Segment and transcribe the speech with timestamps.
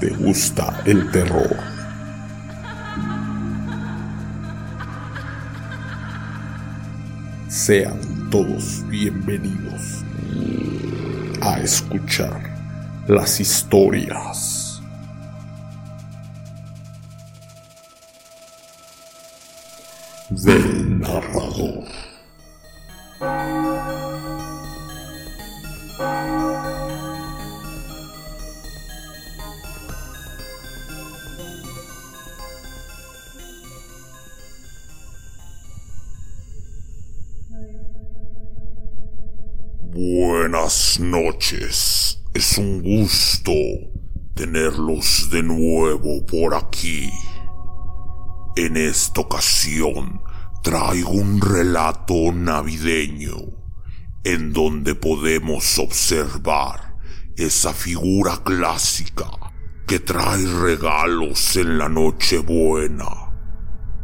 [0.00, 1.56] te gusta el terror.
[7.48, 10.02] Sean todos bienvenidos
[11.42, 12.40] a escuchar
[13.08, 14.82] las historias
[20.30, 21.99] del narrador.
[40.02, 42.22] Buenas noches.
[42.32, 43.52] Es un gusto
[44.34, 47.10] tenerlos de nuevo por aquí.
[48.56, 50.22] En esta ocasión
[50.62, 53.36] traigo un relato navideño
[54.24, 56.96] en donde podemos observar
[57.36, 59.28] esa figura clásica
[59.86, 63.34] que trae regalos en la Nochebuena.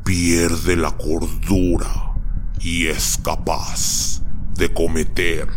[0.05, 2.12] Pierde la cordura
[2.60, 4.20] y es capaz
[4.58, 5.48] de cometer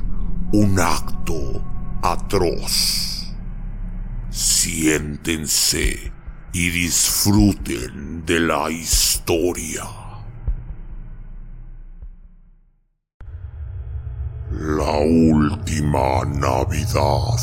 [0.52, 1.61] un acto
[2.02, 3.36] atroz.
[4.31, 6.11] Siéntense
[6.53, 9.83] y disfruten de la historia.
[14.50, 17.38] La última Navidad.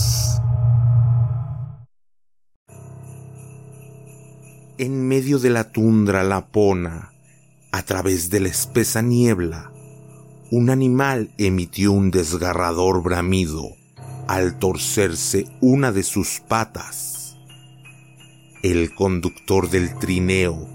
[4.78, 7.12] En medio de la tundra lapona,
[7.70, 9.70] a través de la espesa niebla,
[10.50, 13.70] un animal emitió un desgarrador bramido
[14.28, 17.36] al torcerse una de sus patas.
[18.62, 20.68] El conductor del trineo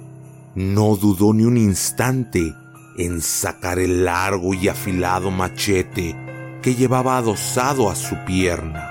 [0.55, 2.53] no dudó ni un instante
[2.97, 6.17] en sacar el largo y afilado machete
[6.61, 8.89] que llevaba adosado a su pierna.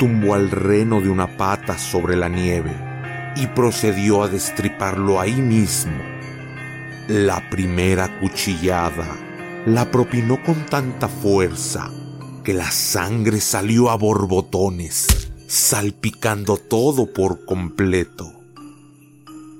[0.00, 2.74] Tumbó al reno de una pata sobre la nieve
[3.36, 6.15] y procedió a destriparlo ahí mismo
[7.08, 9.06] la primera cuchillada
[9.64, 11.88] la propinó con tanta fuerza
[12.42, 18.32] que la sangre salió a borbotones, salpicando todo por completo.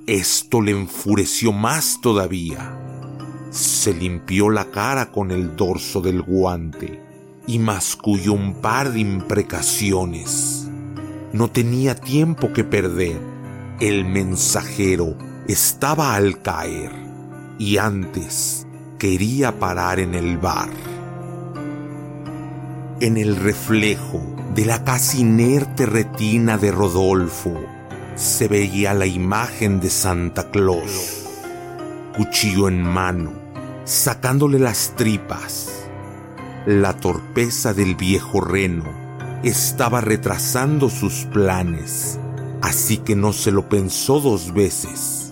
[0.08, 2.76] Esto le enfureció más todavía.
[3.50, 7.00] Se limpió la cara con el dorso del guante
[7.46, 10.68] y masculló un par de imprecaciones.
[11.32, 13.20] No tenía tiempo que perder.
[13.78, 17.05] El mensajero estaba al caer
[17.58, 18.66] y antes
[18.98, 20.70] quería parar en el bar.
[23.00, 24.22] En el reflejo
[24.54, 27.54] de la casi inerte retina de Rodolfo
[28.14, 31.24] se veía la imagen de Santa Claus,
[32.16, 33.32] cuchillo en mano,
[33.84, 35.72] sacándole las tripas.
[36.66, 38.84] La torpeza del viejo reno
[39.42, 42.18] estaba retrasando sus planes,
[42.62, 45.25] así que no se lo pensó dos veces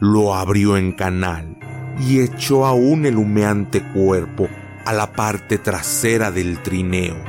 [0.00, 1.56] lo abrió en canal
[2.00, 4.48] y echó aún el humeante cuerpo
[4.86, 7.22] a la parte trasera del trineo.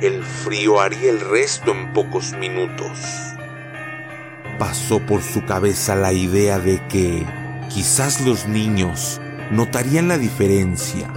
[0.00, 2.98] El frío haría el resto en pocos minutos.
[4.58, 7.24] Pasó por su cabeza la idea de que
[7.72, 9.20] quizás los niños
[9.52, 11.08] notarían la diferencia,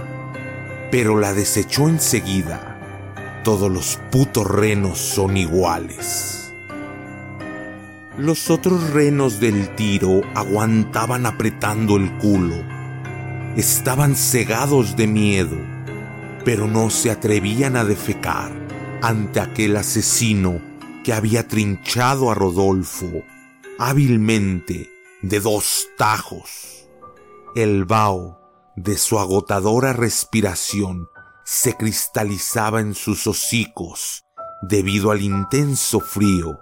[0.92, 3.40] pero la desechó enseguida.
[3.42, 6.47] Todos los putos renos son iguales.
[8.18, 12.56] Los otros renos del tiro aguantaban apretando el culo.
[13.56, 15.56] Estaban cegados de miedo,
[16.44, 18.50] pero no se atrevían a defecar
[19.02, 20.60] ante aquel asesino
[21.04, 23.22] que había trinchado a Rodolfo
[23.78, 24.90] hábilmente
[25.22, 26.88] de dos tajos.
[27.54, 28.40] El vaho
[28.74, 31.06] de su agotadora respiración
[31.44, 34.24] se cristalizaba en sus hocicos
[34.60, 36.58] debido al intenso frío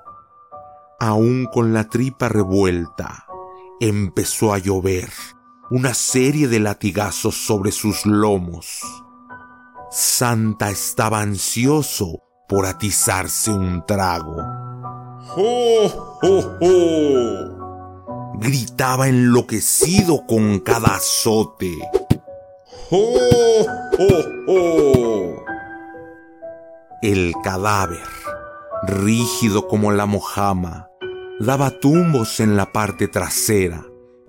[0.99, 3.27] aún con la tripa revuelta,
[3.81, 5.11] empezó a llover
[5.71, 8.81] una serie de latigazos sobre sus lomos.
[9.91, 14.37] Santa estaba ansioso por atizarse un trago.
[15.37, 18.35] ¡Oh, oh, oh!
[18.39, 21.77] Gritaba enloquecido con cada azote.
[22.91, 23.67] ¡Oh,
[23.99, 25.45] oh, oh!
[27.03, 28.26] El cadáver
[28.83, 30.89] rígido como la mojama,
[31.41, 33.85] daba tumbos en la parte trasera,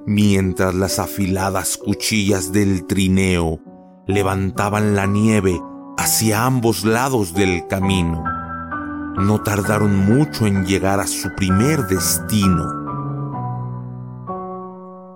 [0.06, 3.60] mientras las afiladas cuchillas del trineo
[4.08, 5.62] levantaban la nieve
[5.98, 8.24] hacia ambos lados del camino.
[9.18, 12.72] No tardaron mucho en llegar a su primer destino.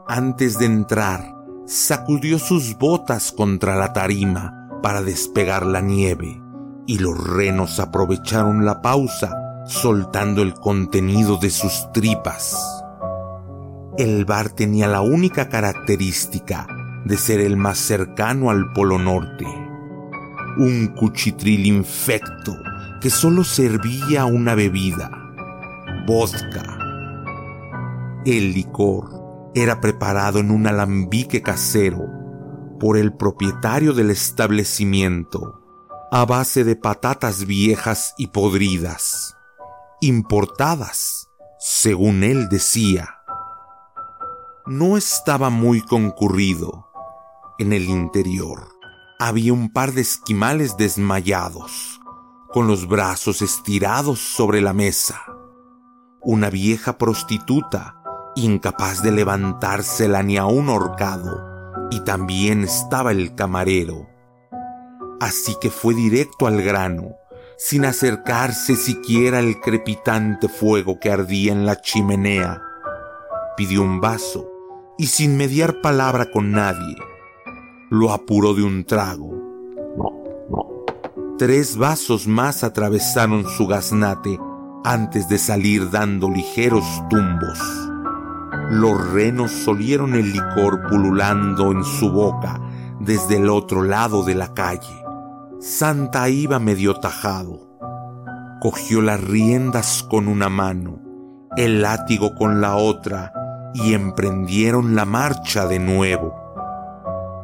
[0.07, 1.35] Antes de entrar,
[1.65, 6.41] sacudió sus botas contra la tarima para despegar la nieve
[6.87, 12.55] y los renos aprovecharon la pausa soltando el contenido de sus tripas.
[13.97, 16.67] El bar tenía la única característica
[17.05, 19.45] de ser el más cercano al Polo Norte.
[20.57, 22.53] Un cuchitril infecto
[22.99, 25.09] que solo servía una bebida,
[26.05, 26.77] vodka.
[28.25, 32.07] El licor era preparado en un alambique casero
[32.79, 35.60] por el propietario del establecimiento
[36.13, 39.37] a base de patatas viejas y podridas,
[40.01, 43.21] importadas, según él decía.
[44.65, 46.89] No estaba muy concurrido.
[47.59, 48.67] En el interior
[49.19, 52.01] había un par de esquimales desmayados,
[52.49, 55.21] con los brazos estirados sobre la mesa.
[56.19, 58.01] Una vieja prostituta,
[58.35, 64.10] incapaz de levantársela ni a un horcado, y también estaba el camarero.
[65.21, 67.15] Así que fue directo al grano,
[67.55, 72.59] sin acercarse siquiera al crepitante fuego que ardía en la chimenea.
[73.55, 74.49] Pidió un vaso
[74.97, 76.95] y sin mediar palabra con nadie,
[77.91, 79.31] lo apuró de un trago.
[81.37, 84.39] Tres vasos más atravesaron su gaznate
[84.83, 87.59] antes de salir dando ligeros tumbos.
[88.71, 92.59] Los renos solieron el licor pululando en su boca
[92.99, 95.00] desde el otro lado de la calle.
[95.63, 97.69] Santa iba medio tajado.
[98.59, 100.99] Cogió las riendas con una mano,
[101.55, 103.31] el látigo con la otra
[103.75, 106.33] y emprendieron la marcha de nuevo.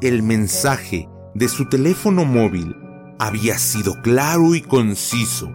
[0.01, 2.75] El mensaje de su teléfono móvil
[3.19, 5.51] había sido claro y conciso.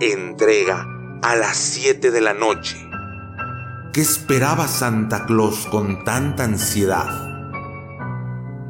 [0.00, 0.86] Entrega
[1.22, 2.78] a las 7 de la noche.
[3.92, 7.10] ¿Qué esperaba Santa Claus con tanta ansiedad?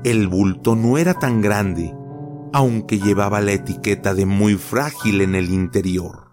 [0.03, 1.95] El bulto no era tan grande,
[2.55, 6.29] aunque llevaba la etiqueta de muy frágil en el interior.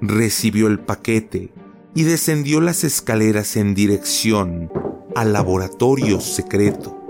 [0.00, 1.52] Recibió el paquete
[1.94, 4.68] y descendió las escaleras en dirección
[5.14, 7.00] al laboratorio secreto.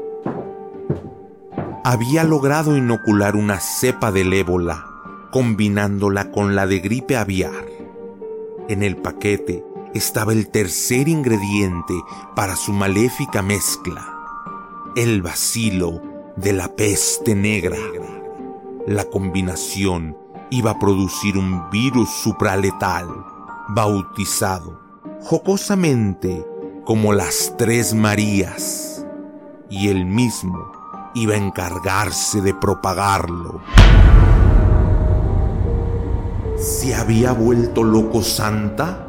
[1.84, 4.84] Había logrado inocular una cepa del ébola,
[5.32, 7.64] combinándola con la de gripe aviar.
[8.68, 9.64] En el paquete
[9.94, 11.94] estaba el tercer ingrediente
[12.34, 14.06] para su maléfica mezcla,
[14.96, 17.78] el vacilo de la peste negra.
[18.86, 20.16] La combinación
[20.50, 23.08] iba a producir un virus supraletal,
[23.68, 24.80] bautizado
[25.22, 26.46] jocosamente
[26.84, 29.04] como las Tres Marías,
[29.70, 30.70] y él mismo
[31.14, 33.60] iba a encargarse de propagarlo.
[36.58, 39.08] ¿Se había vuelto loco Santa?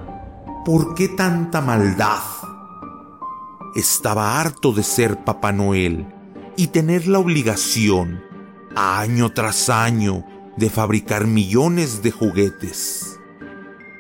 [0.66, 2.24] ¿Por qué tanta maldad?
[3.76, 6.17] Estaba harto de ser Papá Noel
[6.58, 8.24] y tener la obligación,
[8.76, 10.26] año tras año,
[10.58, 13.20] de fabricar millones de juguetes.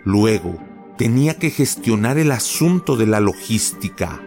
[0.03, 0.57] Luego,
[0.97, 4.21] tenía que gestionar el asunto de la logística.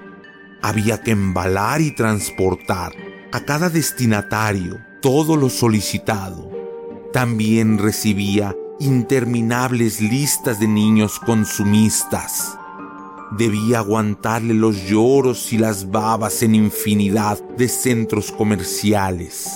[0.62, 2.92] Había que embalar y transportar
[3.32, 6.50] a cada destinatario todo lo solicitado.
[7.12, 12.59] También recibía interminables listas de niños consumistas.
[13.38, 19.48] Debía aguantarle los lloros y las babas en infinidad de centros comerciales.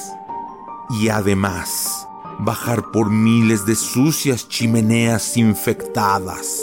[1.00, 2.06] Y además,
[2.38, 6.62] bajar por miles de sucias chimeneas infectadas,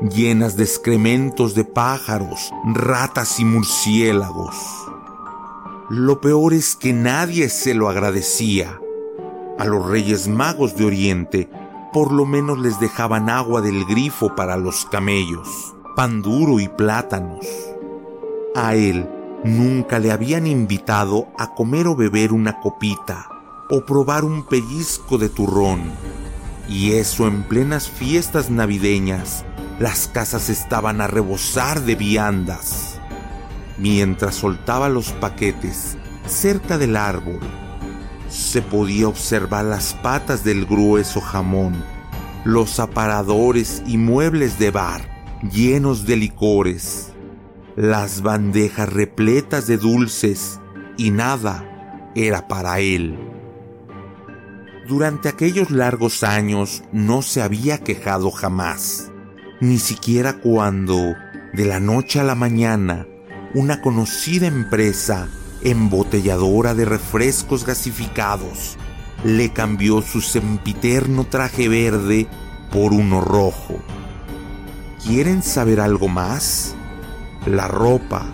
[0.00, 4.56] llenas de excrementos de pájaros, ratas y murciélagos.
[5.90, 8.80] Lo peor es que nadie se lo agradecía.
[9.58, 11.50] A los reyes magos de Oriente
[11.96, 17.46] por lo menos les dejaban agua del grifo para los camellos, pan duro y plátanos.
[18.54, 19.08] A él
[19.44, 23.30] nunca le habían invitado a comer o beber una copita
[23.70, 25.84] o probar un pellizco de turrón.
[26.68, 29.46] Y eso en plenas fiestas navideñas,
[29.78, 33.00] las casas estaban a rebosar de viandas.
[33.78, 37.40] Mientras soltaba los paquetes cerca del árbol,
[38.28, 41.82] se podía observar las patas del grueso jamón,
[42.44, 47.12] los aparadores y muebles de bar llenos de licores,
[47.76, 50.60] las bandejas repletas de dulces
[50.96, 53.18] y nada era para él.
[54.88, 59.10] Durante aquellos largos años no se había quejado jamás,
[59.60, 61.14] ni siquiera cuando,
[61.52, 63.06] de la noche a la mañana,
[63.54, 65.28] una conocida empresa
[65.62, 68.76] embotelladora de refrescos gasificados,
[69.24, 72.28] le cambió su sempiterno traje verde
[72.70, 73.82] por uno rojo.
[75.04, 76.74] ¿Quieren saber algo más?
[77.46, 78.26] La ropa,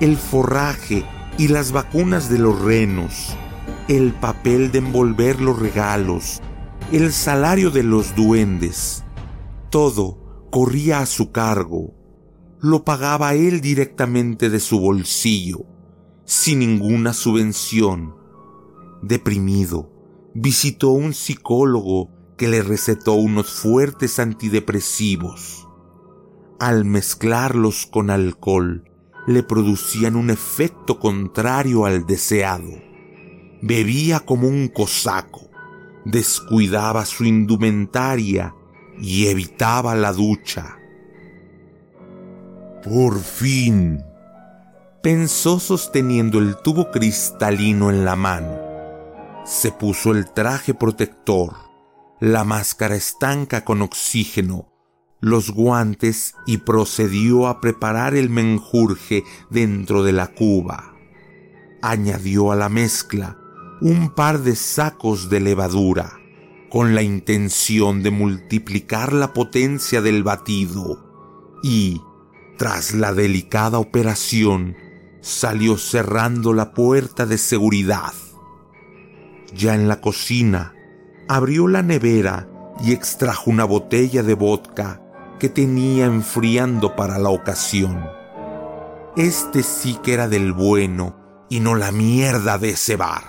[0.00, 1.04] el forraje
[1.38, 3.34] y las vacunas de los renos,
[3.88, 6.40] el papel de envolver los regalos,
[6.92, 9.04] el salario de los duendes,
[9.70, 11.94] Todo corría a su cargo.
[12.60, 15.64] Lo pagaba él directamente de su bolsillo,
[16.26, 18.14] sin ninguna subvención.
[19.00, 19.90] Deprimido,
[20.34, 25.66] visitó un psicólogo que le recetó unos fuertes antidepresivos.
[26.58, 28.84] Al mezclarlos con alcohol,
[29.26, 32.70] le producían un efecto contrario al deseado.
[33.60, 35.50] Bebía como un cosaco,
[36.04, 38.54] descuidaba su indumentaria
[38.98, 40.76] y evitaba la ducha.
[42.82, 44.02] Por fin,
[45.02, 48.58] pensó sosteniendo el tubo cristalino en la mano.
[49.44, 51.54] Se puso el traje protector,
[52.20, 54.71] la máscara estanca con oxígeno,
[55.22, 60.96] los guantes y procedió a preparar el menjurje dentro de la cuba.
[61.80, 63.38] Añadió a la mezcla
[63.80, 66.18] un par de sacos de levadura
[66.68, 72.02] con la intención de multiplicar la potencia del batido y,
[72.58, 74.76] tras la delicada operación,
[75.20, 78.12] salió cerrando la puerta de seguridad.
[79.54, 80.74] Ya en la cocina,
[81.28, 82.48] abrió la nevera
[82.82, 85.01] y extrajo una botella de vodka
[85.42, 88.08] que tenía enfriando para la ocasión.
[89.16, 91.16] Este sí que era del bueno
[91.50, 93.24] y no la mierda de ese bar.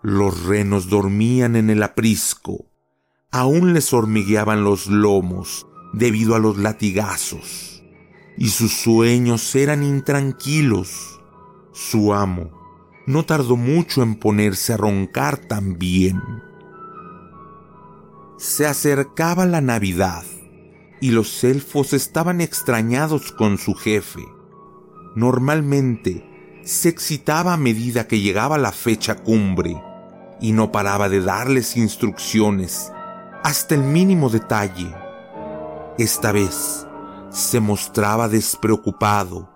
[0.00, 2.64] Los renos dormían en el aprisco.
[3.30, 7.84] Aún les hormigueaban los lomos debido a los latigazos,
[8.38, 11.20] y sus sueños eran intranquilos.
[11.72, 12.52] Su amo
[13.06, 16.22] no tardó mucho en ponerse a roncar también.
[18.38, 20.24] Se acercaba la Navidad
[21.00, 24.26] y los elfos estaban extrañados con su jefe.
[25.14, 29.82] Normalmente se excitaba a medida que llegaba la fecha cumbre
[30.40, 32.92] y no paraba de darles instrucciones
[33.42, 34.94] hasta el mínimo detalle.
[35.98, 36.86] Esta vez
[37.30, 39.50] se mostraba despreocupado,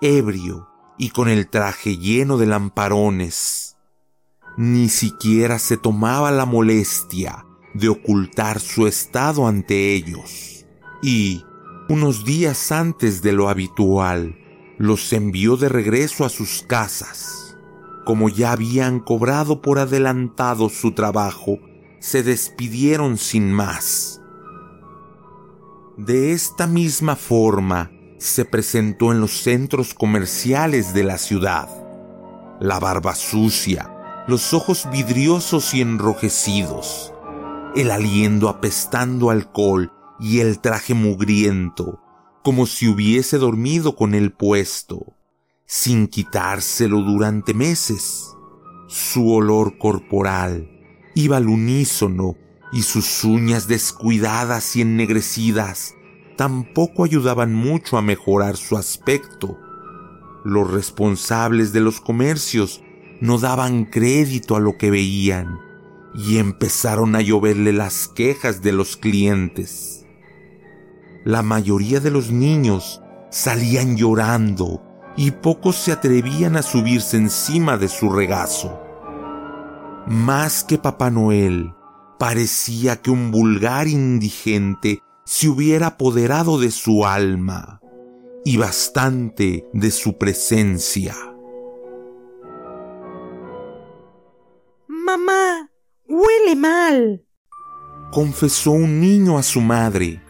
[0.00, 3.76] ebrio y con el traje lleno de lamparones.
[4.56, 10.55] Ni siquiera se tomaba la molestia de ocultar su estado ante ellos
[11.06, 11.46] y,
[11.88, 14.36] unos días antes de lo habitual,
[14.76, 17.56] los envió de regreso a sus casas.
[18.04, 21.60] Como ya habían cobrado por adelantado su trabajo,
[22.00, 24.20] se despidieron sin más.
[25.96, 31.68] De esta misma forma, se presentó en los centros comerciales de la ciudad.
[32.58, 37.14] La barba sucia, los ojos vidriosos y enrojecidos,
[37.76, 42.00] el aliento apestando alcohol y el traje mugriento,
[42.42, 45.14] como si hubiese dormido con el puesto,
[45.66, 48.32] sin quitárselo durante meses.
[48.88, 50.70] Su olor corporal
[51.14, 52.36] iba al unísono
[52.72, 55.94] y sus uñas descuidadas y ennegrecidas
[56.36, 59.58] tampoco ayudaban mucho a mejorar su aspecto.
[60.44, 62.82] Los responsables de los comercios
[63.20, 65.58] no daban crédito a lo que veían
[66.14, 70.05] y empezaron a lloverle las quejas de los clientes
[71.26, 74.80] la mayoría de los niños salían llorando
[75.16, 78.80] y pocos se atrevían a subirse encima de su regazo.
[80.06, 81.74] Más que Papá Noel,
[82.16, 87.80] parecía que un vulgar indigente se hubiera apoderado de su alma
[88.44, 91.16] y bastante de su presencia.
[94.86, 95.72] Mamá,
[96.06, 97.26] huele mal,
[98.12, 100.22] confesó un niño a su madre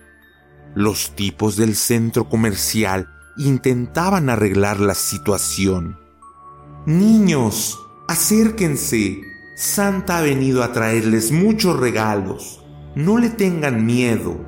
[0.76, 5.99] los tipos del centro comercial intentaban arreglar la situación.
[6.85, 9.23] Niños, acérquense.
[9.56, 12.62] Santa ha venido a traerles muchos regalos.
[12.95, 14.38] No le tengan miedo.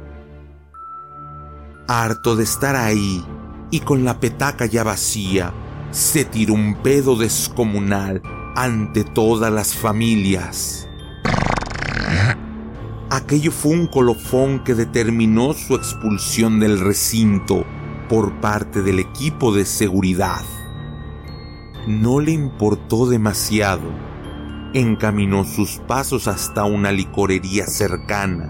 [1.88, 3.24] Harto de estar ahí
[3.70, 5.54] y con la petaca ya vacía,
[5.92, 8.20] se tiró un pedo descomunal
[8.54, 10.87] ante todas las familias.
[13.10, 17.64] Aquello fue un colofón que determinó su expulsión del recinto
[18.06, 20.42] por parte del equipo de seguridad.
[21.86, 23.90] No le importó demasiado.
[24.74, 28.48] Encaminó sus pasos hasta una licorería cercana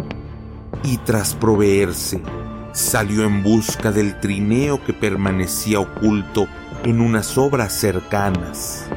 [0.83, 2.21] y tras proveerse,
[2.73, 6.49] salió en busca del trineo que permanecía oculto
[6.83, 8.89] en unas obras cercanas.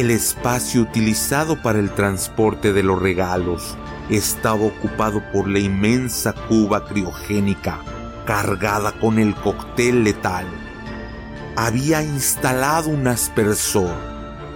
[0.00, 3.76] El espacio utilizado para el transporte de los regalos
[4.08, 7.82] estaba ocupado por la inmensa cuba criogénica
[8.24, 10.46] cargada con el cóctel letal.
[11.54, 13.94] Había instalado un aspersor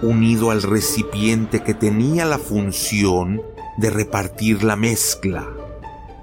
[0.01, 3.43] unido al recipiente que tenía la función
[3.77, 5.47] de repartir la mezcla.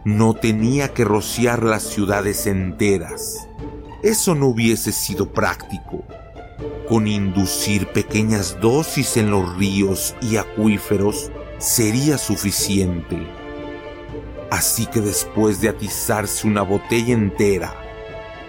[0.04, 3.46] no tenía que rociar las ciudades enteras.
[4.02, 6.04] Eso no hubiese sido práctico.
[6.92, 13.16] Con inducir pequeñas dosis en los ríos y acuíferos sería suficiente.
[14.50, 17.74] Así que después de atizarse una botella entera,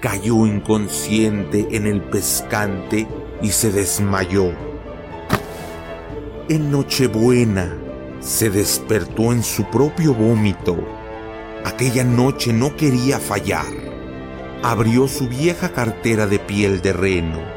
[0.01, 3.07] cayó inconsciente en el pescante
[3.41, 4.51] y se desmayó.
[6.49, 7.73] En Nochebuena
[8.19, 10.85] se despertó en su propio vómito.
[11.63, 13.71] Aquella noche no quería fallar.
[14.63, 17.52] Abrió su vieja cartera de piel de reno,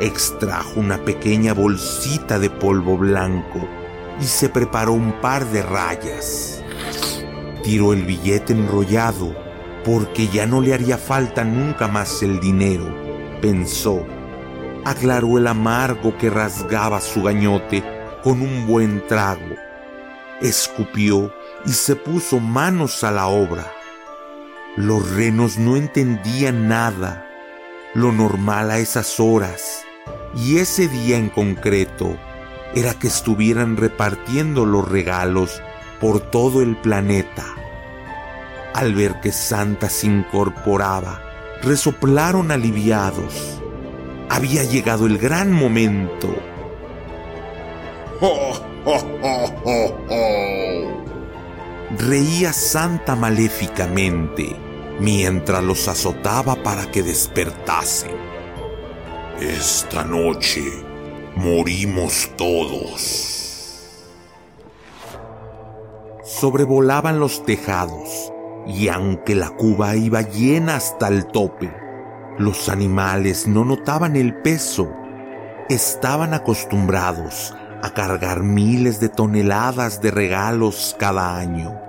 [0.00, 3.68] extrajo una pequeña bolsita de polvo blanco
[4.20, 6.62] y se preparó un par de rayas.
[7.62, 9.36] Tiró el billete enrollado
[9.84, 12.94] porque ya no le haría falta nunca más el dinero,
[13.40, 14.06] pensó.
[14.84, 17.84] Aclaró el amargo que rasgaba su gañote
[18.22, 19.56] con un buen trago.
[20.40, 21.32] Escupió
[21.66, 23.70] y se puso manos a la obra.
[24.76, 27.26] Los renos no entendían nada,
[27.94, 29.84] lo normal a esas horas,
[30.34, 32.16] y ese día en concreto
[32.74, 35.60] era que estuvieran repartiendo los regalos
[36.00, 37.44] por todo el planeta.
[38.74, 41.20] Al ver que Santa se incorporaba,
[41.62, 43.60] resoplaron aliviados.
[44.28, 46.28] Había llegado el gran momento.
[51.98, 54.56] Reía Santa maléficamente
[55.00, 58.29] mientras los azotaba para que despertasen.
[59.40, 60.62] Esta noche
[61.34, 63.88] morimos todos.
[66.22, 68.34] Sobrevolaban los tejados
[68.66, 71.72] y aunque la cuba iba llena hasta el tope,
[72.36, 74.92] los animales no notaban el peso.
[75.70, 81.80] Estaban acostumbrados a cargar miles de toneladas de regalos cada año.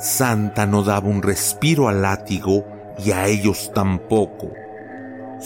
[0.00, 2.64] Santa no daba un respiro al látigo
[2.98, 4.65] y a ellos tampoco.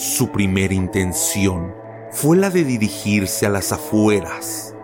[0.00, 1.74] Su primera intención
[2.10, 4.74] fue la de dirigirse a las afueras,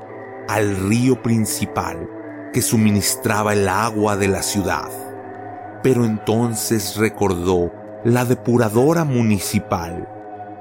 [0.47, 2.07] al río principal
[2.53, 4.91] que suministraba el agua de la ciudad.
[5.83, 7.73] Pero entonces recordó
[8.05, 10.07] la depuradora municipal,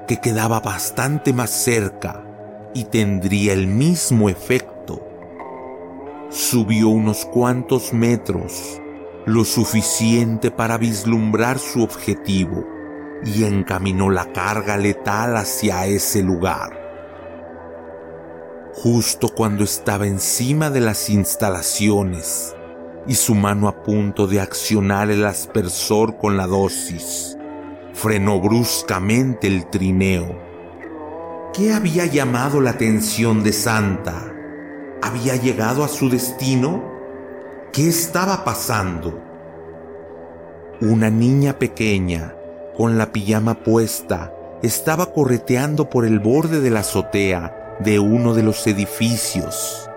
[0.08, 2.24] que quedaba bastante más cerca
[2.72, 5.06] y tendría el mismo efecto.
[6.30, 8.80] Subió unos cuantos metros,
[9.26, 12.75] lo suficiente para vislumbrar su objetivo,
[13.24, 16.86] y encaminó la carga letal hacia ese lugar.
[18.74, 22.54] Justo cuando estaba encima de las instalaciones
[23.06, 27.38] y su mano a punto de accionar el aspersor con la dosis,
[27.94, 30.44] frenó bruscamente el trineo.
[31.54, 34.30] ¿Qué había llamado la atención de Santa?
[35.02, 36.84] ¿Había llegado a su destino?
[37.72, 39.22] ¿Qué estaba pasando?
[40.82, 42.35] Una niña pequeña,
[42.76, 48.42] con la pijama puesta, estaba correteando por el borde de la azotea de uno de
[48.42, 49.88] los edificios.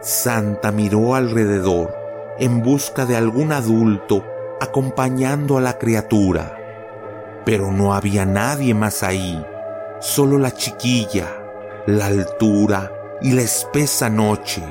[0.00, 1.94] Santa miró alrededor
[2.38, 4.24] en busca de algún adulto
[4.60, 6.56] acompañando a la criatura,
[7.44, 9.44] pero no había nadie más ahí
[10.00, 11.26] solo la chiquilla,
[11.86, 12.90] la altura
[13.20, 14.62] y la espesa noche.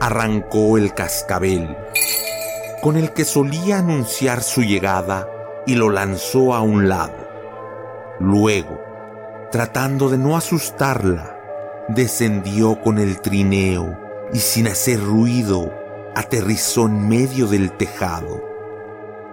[0.00, 1.76] Arrancó el cascabel,
[2.80, 5.28] con el que solía anunciar su llegada,
[5.66, 7.28] y lo lanzó a un lado.
[8.18, 8.80] Luego,
[9.52, 11.36] tratando de no asustarla,
[11.88, 13.98] descendió con el trineo
[14.32, 15.72] y sin hacer ruido,
[16.14, 18.50] aterrizó en medio del tejado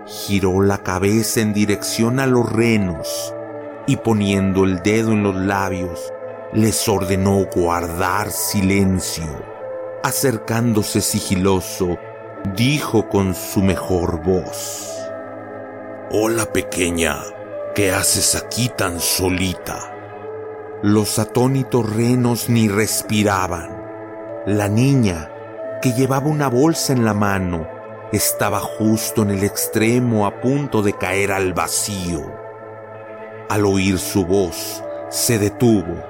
[0.07, 3.35] giró la cabeza en dirección a los renos
[3.87, 6.13] y poniendo el dedo en los labios,
[6.53, 9.25] les ordenó guardar silencio.
[10.03, 11.97] Acercándose sigiloso,
[12.55, 14.93] dijo con su mejor voz,
[16.09, 17.17] Hola pequeña,
[17.75, 19.93] ¿qué haces aquí tan solita?
[20.81, 23.69] Los atónitos renos ni respiraban.
[24.45, 25.29] La niña,
[25.81, 27.67] que llevaba una bolsa en la mano,
[28.13, 32.31] estaba justo en el extremo a punto de caer al vacío.
[33.49, 36.03] Al oír su voz, se detuvo,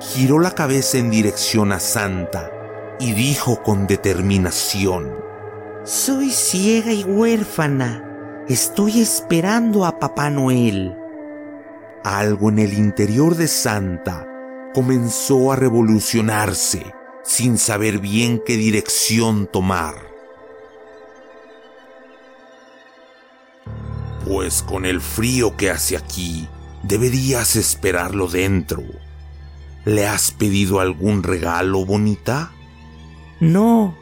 [0.00, 2.50] giró la cabeza en dirección a Santa
[2.98, 5.29] y dijo con determinación,
[5.84, 8.44] Soy ciega y huérfana.
[8.48, 10.94] Estoy esperando a Papá Noel.
[12.04, 14.26] Algo en el interior de Santa
[14.74, 16.84] comenzó a revolucionarse
[17.24, 19.94] sin saber bien qué dirección tomar.
[24.26, 26.46] Pues con el frío que hace aquí,
[26.82, 28.82] deberías esperarlo dentro.
[29.86, 32.52] ¿Le has pedido algún regalo, bonita?
[33.40, 33.96] No,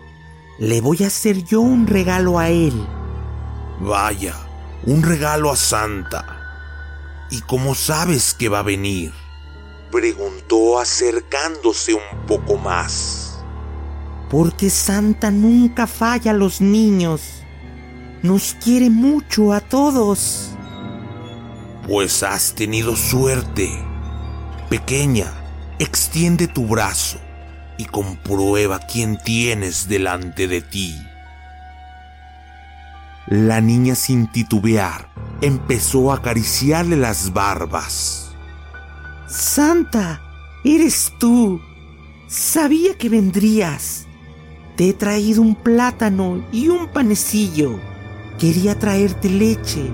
[0.58, 2.84] Le voy a hacer yo un regalo a él.
[3.80, 4.34] Vaya,
[4.84, 7.26] un regalo a Santa.
[7.30, 9.12] ¿Y cómo sabes que va a venir?
[9.92, 13.38] Preguntó acercándose un poco más.
[14.28, 17.44] Porque Santa nunca falla a los niños.
[18.24, 20.56] Nos quiere mucho a todos.
[21.86, 23.70] Pues has tenido suerte.
[24.68, 25.32] Pequeña,
[25.78, 27.20] extiende tu brazo
[27.78, 30.94] y comprueba quién tienes delante de ti.
[33.28, 35.08] La niña sin titubear
[35.40, 38.32] empezó a acariciarle las barbas.
[39.28, 40.20] Santa,
[40.64, 41.60] eres tú.
[42.26, 44.06] Sabía que vendrías.
[44.76, 47.78] Te he traído un plátano y un panecillo.
[48.38, 49.90] Quería traerte leche,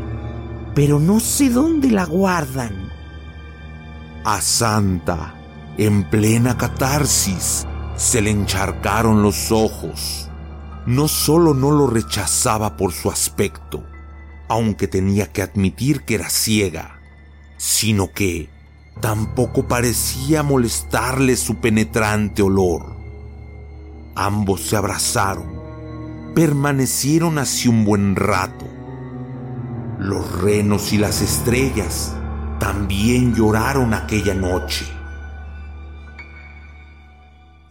[0.75, 2.93] pero no sé dónde la guardan.
[4.25, 5.35] A Santa,
[5.77, 10.29] en plena catarsis, se le encharcaron los ojos.
[10.87, 13.85] No solo no lo rechazaba por su aspecto,
[14.49, 17.01] aunque tenía que admitir que era ciega,
[17.57, 18.51] sino que
[19.01, 22.97] tampoco parecía molestarle su penetrante olor.
[24.15, 25.63] Ambos se abrazaron,
[26.35, 28.67] permanecieron así un buen rato.
[29.99, 32.15] Los renos y las estrellas
[32.59, 34.94] también lloraron aquella noche.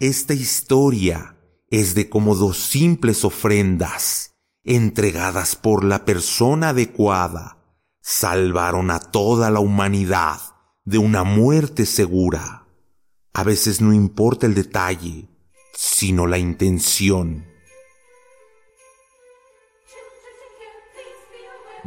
[0.04, 1.38] Esta historia
[1.70, 4.36] es de como dos simples ofrendas,
[4.66, 10.42] entregadas por la persona adecuada, salvaron a toda la humanidad
[10.84, 12.68] de una muerte segura.
[13.32, 15.30] A veces no importa el detalle,
[15.74, 17.48] sino la intención.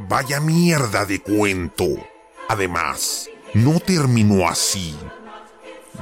[0.08, 1.88] Vaya mierda de cuento.
[2.48, 4.96] Además, no terminó así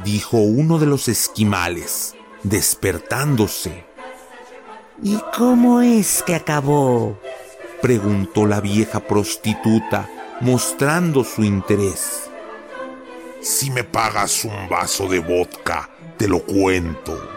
[0.03, 3.85] dijo uno de los esquimales, despertándose.
[5.03, 7.19] ¿Y cómo es que acabó?
[7.83, 10.09] preguntó la vieja prostituta,
[10.41, 12.31] mostrando su interés.
[13.43, 17.31] Si me pagas un vaso de vodka, te lo cuento.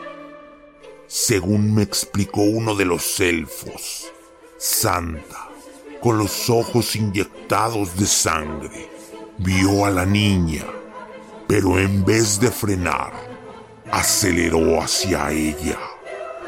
[1.07, 4.07] Según me explicó uno de los elfos,
[4.57, 5.49] Santa,
[6.01, 8.89] con los ojos inyectados de sangre,
[9.37, 10.63] vio a la niña
[11.47, 13.13] pero en vez de frenar,
[13.91, 15.79] aceleró hacia ella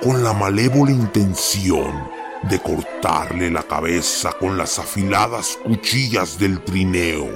[0.01, 2.09] con la malévola intención
[2.43, 7.29] de cortarle la cabeza con las afiladas cuchillas del trineo,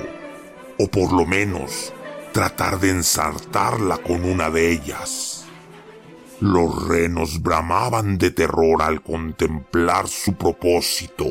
[0.77, 1.93] o por lo menos
[2.31, 5.45] tratar de ensartarla con una de ellas.
[6.39, 11.25] Los renos bramaban de terror al contemplar su propósito.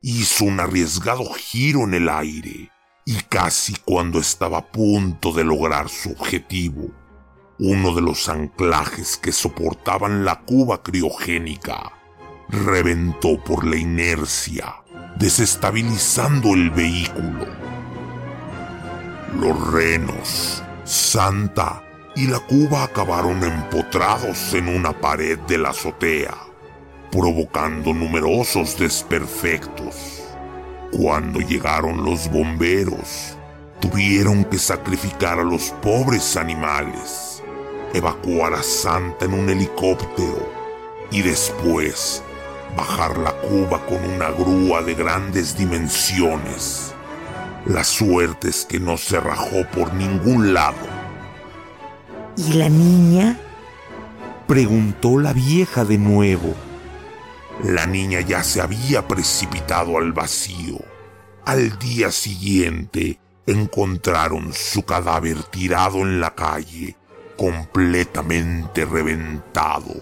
[0.00, 2.70] Hizo un arriesgado giro en el aire
[3.08, 6.90] y casi cuando estaba a punto de lograr su objetivo,
[7.58, 11.94] uno de los anclajes que soportaban la cuba criogénica
[12.50, 14.82] reventó por la inercia,
[15.16, 17.46] desestabilizando el vehículo.
[19.40, 21.82] Los renos, Santa
[22.14, 26.36] y la cuba acabaron empotrados en una pared de la azotea,
[27.10, 30.17] provocando numerosos desperfectos.
[30.92, 33.36] Cuando llegaron los bomberos,
[33.80, 37.42] tuvieron que sacrificar a los pobres animales,
[37.92, 40.50] evacuar a Santa en un helicóptero
[41.10, 42.22] y después
[42.76, 46.94] bajar la cuba con una grúa de grandes dimensiones.
[47.66, 50.86] La suerte es que no se rajó por ningún lado.
[52.36, 53.38] ¿Y la niña?
[54.46, 56.54] Preguntó la vieja de nuevo.
[57.64, 60.78] La niña ya se había precipitado al vacío.
[61.44, 66.96] Al día siguiente encontraron su cadáver tirado en la calle,
[67.36, 69.94] completamente reventado.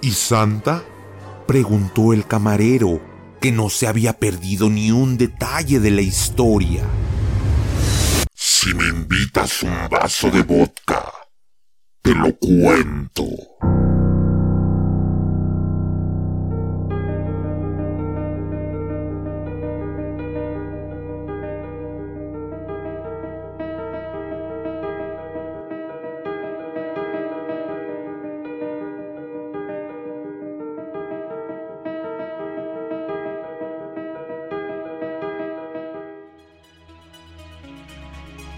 [0.00, 0.82] ¿Y Santa?
[1.46, 3.00] preguntó el camarero,
[3.40, 6.82] que no se había perdido ni un detalle de la historia.
[8.34, 11.04] Si me invitas un vaso de vodka,
[12.02, 13.24] te lo cuento.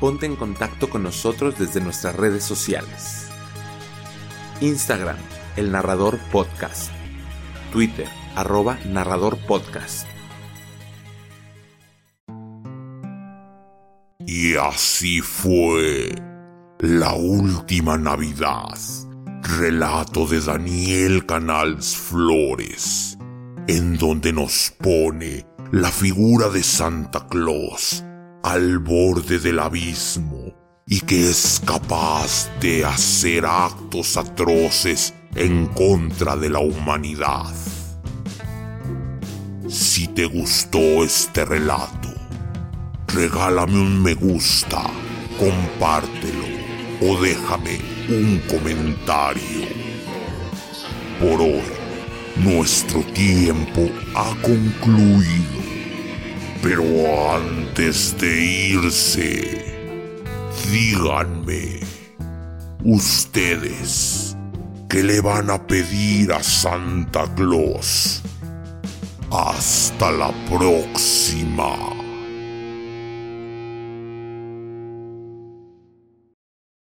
[0.01, 3.29] Ponte en contacto con nosotros desde nuestras redes sociales.
[4.63, 5.19] Instagram,
[5.57, 6.91] El Narrador Podcast.
[7.71, 10.07] Twitter, arroba Narrador Podcast.
[14.27, 16.15] Y así fue
[16.79, 18.79] la última Navidad
[19.43, 23.19] relato de Daniel Canals Flores,
[23.67, 28.05] en donde nos pone la figura de Santa Claus
[28.43, 30.55] al borde del abismo
[30.87, 37.55] y que es capaz de hacer actos atroces en contra de la humanidad.
[39.69, 42.09] Si te gustó este relato,
[43.09, 44.83] regálame un me gusta,
[45.39, 46.47] compártelo
[47.03, 49.69] o déjame un comentario.
[51.21, 51.63] Por hoy,
[52.37, 55.60] nuestro tiempo ha concluido.
[56.63, 56.85] Pero
[57.35, 58.45] antes de
[58.75, 59.65] irse,
[60.71, 61.81] díganme,
[62.85, 64.37] ustedes,
[64.89, 68.21] ¿qué le van a pedir a Santa Claus?
[69.31, 72.00] Hasta la próxima.